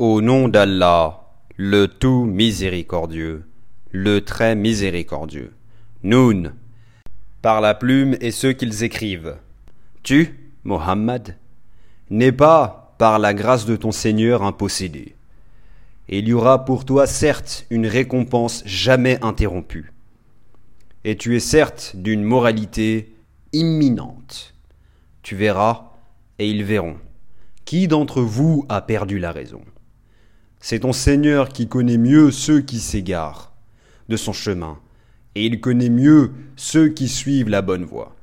Au 0.00 0.22
nom 0.22 0.48
d'Allah, 0.48 1.20
le 1.58 1.86
tout 1.86 2.24
miséricordieux, 2.24 3.44
le 3.90 4.22
très 4.22 4.56
miséricordieux. 4.56 5.52
Noun, 6.02 6.54
par 7.42 7.60
la 7.60 7.74
plume 7.74 8.16
et 8.22 8.30
ceux 8.30 8.54
qu'ils 8.54 8.82
écrivent. 8.82 9.36
Tu, 10.02 10.54
Mohammed, 10.64 11.36
n'es 12.08 12.32
pas, 12.32 12.94
par 12.96 13.18
la 13.18 13.34
grâce 13.34 13.66
de 13.66 13.76
ton 13.76 13.92
Seigneur, 13.92 14.42
un 14.42 14.52
possédé. 14.52 15.16
Il 16.08 16.28
y 16.28 16.32
aura 16.32 16.64
pour 16.64 16.86
toi 16.86 17.06
certes 17.06 17.66
une 17.68 17.86
récompense 17.86 18.62
jamais 18.64 19.22
interrompue. 19.22 19.92
Et 21.04 21.18
tu 21.18 21.36
es 21.36 21.40
certes 21.40 21.92
d'une 21.94 22.22
moralité 22.22 23.14
imminente. 23.52 24.54
Tu 25.22 25.36
verras, 25.36 25.90
et 26.38 26.48
ils 26.48 26.64
verront. 26.64 26.96
Qui 27.66 27.86
d'entre 27.86 28.22
vous 28.22 28.64
a 28.70 28.80
perdu 28.80 29.18
la 29.18 29.32
raison? 29.32 29.60
C'est 30.62 30.80
ton 30.80 30.92
Seigneur 30.92 31.48
qui 31.48 31.68
connaît 31.68 31.96
mieux 31.96 32.30
ceux 32.30 32.60
qui 32.60 32.80
s'égarent 32.80 33.52
de 34.10 34.16
son 34.16 34.34
chemin, 34.34 34.78
et 35.34 35.46
il 35.46 35.60
connaît 35.60 35.88
mieux 35.88 36.32
ceux 36.56 36.88
qui 36.88 37.08
suivent 37.08 37.48
la 37.48 37.62
bonne 37.62 37.84
voie. 37.84 38.14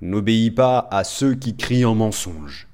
N'obéis 0.00 0.50
pas 0.50 0.88
à 0.90 1.04
ceux 1.04 1.34
qui 1.34 1.54
crient 1.54 1.84
en 1.84 1.94
mensonge. 1.94 2.66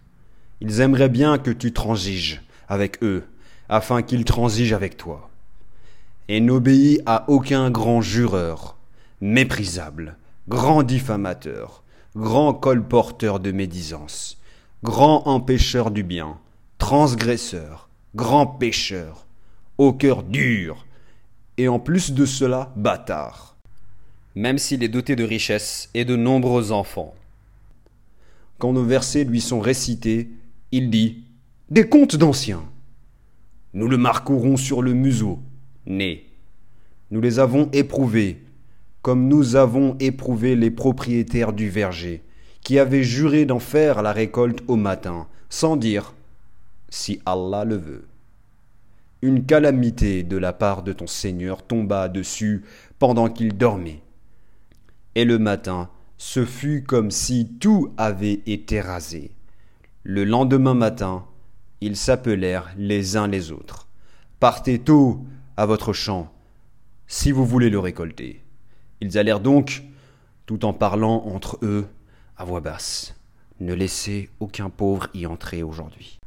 Ils 0.61 0.81
aimeraient 0.81 1.09
bien 1.09 1.39
que 1.39 1.51
tu 1.51 1.73
transiges 1.73 2.43
avec 2.69 3.03
eux, 3.03 3.25
afin 3.69 4.03
qu'ils 4.03 4.25
transigent 4.25 4.77
avec 4.77 4.97
toi. 4.97 5.31
Et 6.29 6.41
n'obéis 6.41 7.01
à 7.05 7.25
aucun 7.29 7.71
grand 7.71 8.03
jureur, 8.03 8.77
méprisable, 9.21 10.17
grand 10.49 10.85
diffamateur, 10.85 11.83
grand 12.15 12.55
colporteur 12.55 13.41
de 13.41 13.51
médisance, 13.51 14.39
grand 14.85 15.27
empêcheur 15.27 15.91
du 15.91 16.05
bien, 16.05 16.39
transgresseur, 16.79 17.89
grand 18.15 18.47
pécheur, 18.47 19.27
au 19.79 19.93
cœur 19.93 20.23
dur, 20.23 20.87
et 21.57 21.69
en 21.69 21.79
plus 21.79 22.13
de 22.13 22.27
cela, 22.27 22.73
bâtard. 22.77 23.57
Même 24.35 24.59
s'il 24.59 24.83
est 24.83 24.89
doté 24.89 25.17
de 25.17 25.25
richesses 25.25 25.91
et 25.95 26.05
de 26.05 26.17
nombreux 26.17 26.73
enfants. 26.73 27.15
Quand 28.59 28.73
nos 28.73 28.85
versets 28.85 29.25
lui 29.25 29.41
sont 29.41 29.61
récités, 29.61 30.31
il 30.73 30.91
dit 30.91 31.25
Des 31.71 31.89
contes 31.89 32.17
d'anciens. 32.17 32.65
Nous 33.75 33.89
le 33.89 33.97
marquerons 33.97 34.57
sur 34.57 34.83
le 34.83 34.93
museau, 34.93 35.39
né. 35.87 36.27
Nous 37.11 37.21
les 37.21 37.39
avons 37.39 37.71
éprouvés, 37.73 38.43
comme 39.01 39.29
nous 39.29 39.57
avons 39.57 39.97
éprouvé 40.01 40.55
les 40.55 40.71
propriétaires 40.71 41.53
du 41.53 41.69
verger, 41.69 42.23
qui 42.63 42.79
avaient 42.79 43.03
juré 43.03 43.45
d'en 43.45 43.59
faire 43.59 44.03
la 44.03 44.13
récolte 44.13 44.63
au 44.69 44.77
matin, 44.77 45.27
sans 45.51 45.77
dire 45.77 46.15
si 46.93 47.21
Allah 47.25 47.65
le 47.65 47.77
veut. 47.77 48.05
Une 49.23 49.47
calamité 49.47 50.23
de 50.25 50.37
la 50.37 50.53
part 50.53 50.83
de 50.83 50.93
ton 50.93 51.07
Seigneur 51.07 51.63
tomba 51.67 52.11
dessus 52.11 52.65
pendant 52.99 53.31
qu'il 53.31 53.57
dormait. 53.57 54.03
Et 55.15 55.25
le 55.25 55.39
matin, 55.39 55.89
ce 56.19 56.45
fut 56.45 56.85
comme 56.85 57.11
si 57.11 57.49
tout 57.59 57.95
avait 57.97 58.43
été 58.45 58.83
rasé. 58.83 59.31
Le 60.03 60.25
lendemain 60.25 60.75
matin, 60.75 61.25
ils 61.81 61.97
s'appelèrent 61.97 62.71
les 62.77 63.17
uns 63.17 63.27
les 63.27 63.53
autres. 63.53 63.89
Partez 64.39 64.79
tôt 64.79 65.25
à 65.57 65.65
votre 65.65 65.95
champ, 65.95 66.31
si 67.07 67.33
vous 67.33 67.47
voulez 67.47 67.71
le 67.71 67.79
récolter. 67.79 68.43
Ils 69.01 69.17
allèrent 69.17 69.41
donc, 69.41 69.83
tout 70.45 70.67
en 70.67 70.75
parlant 70.75 71.25
entre 71.25 71.59
eux, 71.63 71.87
à 72.37 72.45
voix 72.45 72.61
basse. 72.61 73.15
Ne 73.61 73.73
laissez 73.73 74.29
aucun 74.41 74.69
pauvre 74.69 75.09
y 75.15 75.25
entrer 75.27 75.63
aujourd'hui. 75.63 76.19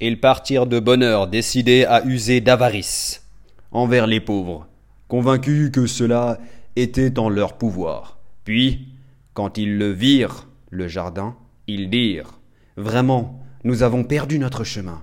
Ils 0.00 0.20
partirent 0.20 0.66
de 0.66 0.80
bonne 0.80 1.02
heure, 1.02 1.28
décidés 1.28 1.84
à 1.84 2.04
user 2.04 2.40
d'avarice 2.40 3.24
envers 3.70 4.06
les 4.06 4.20
pauvres, 4.20 4.66
convaincus 5.08 5.70
que 5.70 5.86
cela 5.86 6.38
était 6.76 7.18
en 7.18 7.28
leur 7.28 7.58
pouvoir. 7.58 8.18
Puis, 8.44 8.88
quand 9.34 9.58
ils 9.58 9.78
le 9.78 9.90
virent, 9.90 10.46
le 10.70 10.88
jardin, 10.88 11.36
ils 11.66 11.90
dirent 11.90 12.38
Vraiment, 12.76 13.44
nous 13.64 13.82
avons 13.82 14.04
perdu 14.04 14.38
notre 14.38 14.64
chemin. 14.64 15.02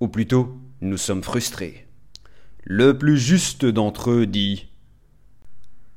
Ou 0.00 0.08
plutôt, 0.08 0.56
nous 0.80 0.96
sommes 0.96 1.22
frustrés. 1.22 1.86
Le 2.62 2.96
plus 2.96 3.18
juste 3.18 3.64
d'entre 3.64 4.10
eux 4.10 4.26
dit 4.26 4.68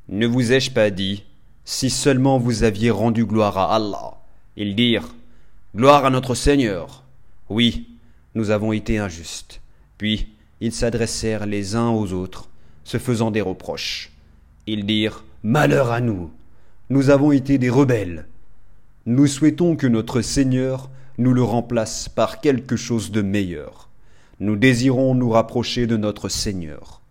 Ne 0.10 0.28
vous 0.28 0.52
ai-je 0.52 0.72
pas 0.72 0.90
dit 0.90 1.24
si 1.66 1.90
seulement 1.90 2.38
vous 2.38 2.64
aviez 2.64 2.92
rendu 2.92 3.26
gloire 3.26 3.58
à 3.58 3.76
Allah. 3.76 4.18
Ils 4.56 4.76
dirent 4.76 5.14
Gloire 5.76 6.06
à 6.06 6.10
notre 6.10 6.36
Seigneur. 6.36 7.04
Oui, 7.50 7.88
nous 8.38 8.52
avons 8.52 8.72
été 8.72 9.00
injustes. 9.00 9.62
Puis 9.98 10.30
ils 10.62 10.72
s'adressèrent 10.72 11.46
les 11.46 11.76
uns 11.76 11.90
aux 11.90 12.14
autres, 12.14 12.50
se 12.84 12.98
faisant 12.98 13.32
des 13.32 13.42
reproches. 13.42 14.12
Ils 14.68 14.86
dirent 14.86 15.24
Malheur 15.44 15.92
à 15.92 16.02
nous. 16.02 16.32
Nous 16.90 17.10
avons 17.10 17.32
été 17.32 17.58
des 17.58 17.70
rebelles. 17.70 18.28
Nous 19.06 19.28
souhaitons 19.28 19.76
que 19.76 19.88
notre 19.88 20.22
Seigneur 20.22 20.90
nous 21.18 21.34
le 21.34 21.44
remplace 21.44 22.10
par 22.10 22.40
quelque 22.40 22.76
chose 22.76 23.12
de 23.12 23.22
meilleur. 23.22 23.90
Nous 24.40 24.56
désirons 24.56 25.16
nous 25.16 25.32
rapprocher 25.32 25.88
de 25.88 25.98
notre 25.98 26.30
Seigneur. 26.30 27.02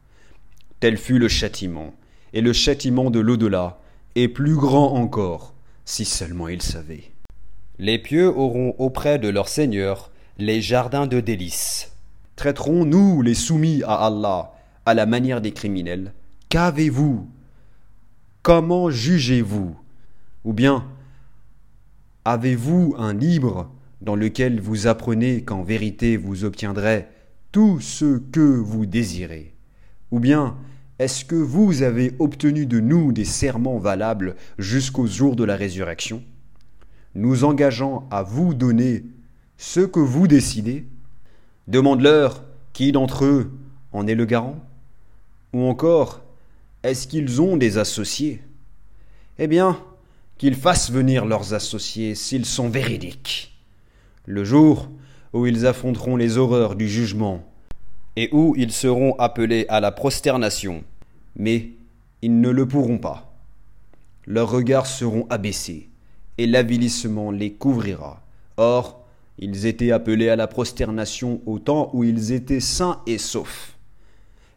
Tel 0.79 0.97
fut 0.97 1.19
le 1.19 1.29
châtiment, 1.29 1.95
et 2.33 2.41
le 2.41 2.53
châtiment 2.53 3.11
de 3.11 3.19
l'au-delà 3.19 3.81
et 4.15 4.29
plus 4.29 4.55
grand 4.55 4.95
encore, 4.95 5.55
si 5.85 6.05
seulement 6.05 6.49
ils 6.49 6.63
savaient. 6.63 7.11
Les 7.79 7.99
pieux 7.99 8.29
auront 8.29 8.75
auprès 8.79 9.19
de 9.19 9.29
leur 9.29 9.49
Seigneur 9.49 10.11
les 10.39 10.61
jardins 10.61 11.07
de 11.07 11.21
délices. 11.21 11.93
Traiterons-nous 12.37 13.23
les 13.23 13.35
soumis 13.35 13.83
à 13.85 14.07
Allah 14.07 14.53
à 14.85 14.95
la 14.95 15.07
manière 15.07 15.41
des 15.41 15.53
criminels. 15.53 16.13
Qu'avez-vous? 16.49 17.27
Comment 18.43 18.91
jugez-vous? 18.91 19.77
Ou 20.45 20.53
bien 20.53 20.85
avez-vous 22.25 22.95
un 22.99 23.15
livre 23.15 23.71
dans 24.01 24.17
lequel 24.17 24.61
vous 24.61 24.87
apprenez 24.87 25.43
qu'en 25.43 25.63
vérité 25.63 26.17
vous 26.17 26.45
obtiendrez 26.45 27.07
tout 27.53 27.81
ce 27.81 28.19
que 28.19 28.41
vous 28.41 28.87
désirez? 28.87 29.55
Ou 30.11 30.21
bien 30.21 30.57
est-ce 30.99 31.25
que 31.25 31.35
vous 31.35 31.83
avez 31.83 32.15
obtenu 32.19 32.67
de 32.67 32.81
nous 32.81 33.13
des 33.13 33.25
serments 33.25 33.79
valables 33.79 34.37
jusqu'au 34.59 35.07
jour 35.07 35.37
de 35.37 35.45
la 35.45 35.57
résurrection, 35.57 36.23
nous 37.15 37.45
engageant 37.45 38.07
à 38.11 38.23
vous 38.23 38.55
donner 38.55 39.05
ce 39.59 39.81
que 39.81 40.01
vous 40.01 40.27
décidez 40.27 40.87
Demande-leur 41.69 42.45
qui 42.73 42.93
d'entre 42.93 43.25
eux 43.25 43.53
en 43.93 44.07
est 44.07 44.15
le 44.15 44.25
garant 44.25 44.61
Ou 45.53 45.63
encore, 45.63 46.23
est-ce 46.83 47.09
qu'ils 47.09 47.41
ont 47.41 47.57
des 47.57 47.79
associés? 47.79 48.43
Eh 49.39 49.47
bien, 49.47 49.81
qu'ils 50.39 50.55
fassent 50.55 50.91
venir 50.91 51.25
leurs 51.25 51.55
associés 51.55 52.15
s'ils 52.15 52.47
sont 52.47 52.69
véridiques. 52.69 53.57
Le 54.27 54.45
jour 54.45 54.91
où 55.33 55.47
ils 55.47 55.67
affronteront 55.67 56.17
les 56.17 56.37
horreurs 56.37 56.77
du 56.77 56.89
jugement 56.89 57.45
et 58.17 58.29
où 58.33 58.55
ils 58.57 58.73
seront 58.73 59.15
appelés 59.19 59.67
à 59.69 59.81
la 59.81 59.93
prosternation, 59.93 60.85
mais 61.37 61.71
ils 62.23 62.41
ne 62.41 62.51
le 62.51 62.67
pourront 62.67 62.99
pas. 62.99 63.37
Leurs 64.27 64.51
regards 64.51 64.87
seront 64.87 65.27
abaissés, 65.29 65.91
et 66.39 66.47
l'avilissement 66.47 67.31
les 67.31 67.53
couvrira. 67.53 68.23
Or, 68.57 69.06
ils 69.39 69.67
étaient 69.67 69.93
appelés 69.93 70.29
à 70.29 70.37
la 70.37 70.47
prosternation 70.47 71.41
au 71.47 71.59
temps 71.59 71.91
où 71.93 72.05
ils 72.05 72.33
étaient 72.33 72.61
sains 72.61 73.03
et 73.07 73.19
saufs. 73.19 73.77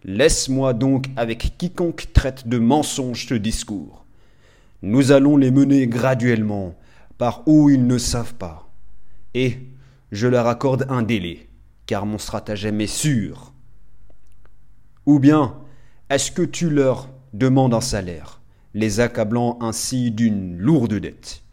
Laisse-moi 0.03 0.73
donc 0.73 1.07
avec 1.17 1.57
quiconque 1.57 2.13
traite 2.13 2.47
de 2.47 2.57
mensonge 2.57 3.27
ce 3.27 3.33
discours. 3.33 4.05
Nous 4.81 5.11
allons 5.11 5.35
les 5.35 5.51
mener 5.51 5.87
graduellement 5.87 6.75
par 7.17 7.43
où 7.47 7.69
ils 7.69 7.85
ne 7.85 7.97
savent 7.97 8.35
pas. 8.35 8.69
Et 9.33 9.57
je 10.11 10.27
leur 10.27 10.47
accorde 10.47 10.85
un 10.89 11.03
délai, 11.03 11.49
car 11.85 12.05
mon 12.05 12.17
stratagème 12.17 12.79
est 12.79 12.87
sûr. 12.87 13.53
Ou 15.05 15.19
bien, 15.19 15.57
est-ce 16.09 16.31
que 16.31 16.41
tu 16.41 16.69
leur 16.69 17.09
demandes 17.33 17.73
un 17.73 17.81
salaire, 17.81 18.41
les 18.73 19.01
accablant 19.01 19.57
ainsi 19.61 20.11
d'une 20.11 20.57
lourde 20.57 20.93
dette? 20.93 21.43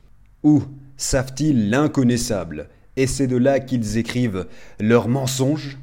Ou 0.44 0.62
savent-ils 0.96 1.68
l'inconnaissable, 1.68 2.68
et 2.96 3.06
c'est 3.06 3.26
de 3.26 3.36
là 3.36 3.60
qu'ils 3.60 3.98
écrivent 3.98 4.46
leurs 4.80 5.08
mensonges 5.08 5.78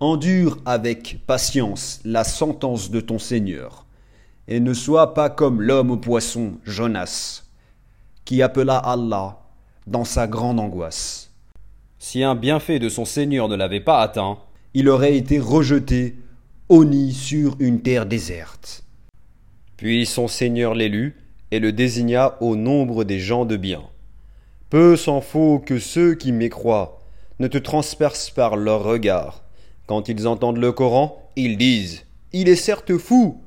Endure 0.00 0.58
avec 0.66 1.20
patience 1.26 2.00
la 2.04 2.24
sentence 2.24 2.90
de 2.90 3.00
ton 3.00 3.18
Seigneur, 3.18 3.86
et 4.48 4.58
ne 4.58 4.74
sois 4.74 5.14
pas 5.14 5.30
comme 5.30 5.62
l'homme 5.62 5.92
au 5.92 5.96
poisson, 5.96 6.54
Jonas, 6.64 7.44
qui 8.24 8.42
appela 8.42 8.76
Allah 8.76 9.38
dans 9.86 10.04
sa 10.04 10.26
grande 10.26 10.58
angoisse. 10.58 11.30
Si 11.98 12.22
un 12.22 12.34
bienfait 12.34 12.80
de 12.80 12.88
son 12.88 13.04
Seigneur 13.04 13.48
ne 13.48 13.56
l'avait 13.56 13.80
pas 13.80 14.00
atteint, 14.00 14.38
il 14.74 14.88
aurait 14.88 15.16
été 15.16 15.38
rejeté 15.38 16.16
nid 16.70 17.12
sur 17.12 17.56
une 17.60 17.80
terre 17.80 18.04
déserte. 18.04 18.84
Puis 19.76 20.06
son 20.06 20.28
Seigneur 20.28 20.74
l'élut 20.74 21.16
et 21.50 21.60
le 21.60 21.72
désigna 21.72 22.36
au 22.42 22.56
nombre 22.56 23.04
des 23.04 23.20
gens 23.20 23.44
de 23.44 23.56
bien. 23.56 23.82
Peu 24.74 24.96
s'en 24.96 25.20
faut 25.20 25.60
que 25.60 25.78
ceux 25.78 26.16
qui 26.16 26.32
mécroient 26.32 26.98
ne 27.38 27.46
te 27.46 27.58
transpercent 27.58 28.30
par 28.30 28.56
leurs 28.56 28.82
regards, 28.82 29.44
Quand 29.86 30.08
ils 30.08 30.26
entendent 30.26 30.58
le 30.58 30.72
Coran, 30.72 31.30
ils 31.36 31.56
disent 31.56 32.04
Il 32.32 32.48
est 32.48 32.56
certes 32.56 32.98
fou. 32.98 33.40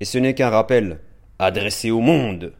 Et 0.00 0.06
ce 0.06 0.16
n'est 0.16 0.32
qu'un 0.32 0.48
rappel 0.48 1.00
adressé 1.38 1.90
au 1.90 2.00
monde. 2.00 2.54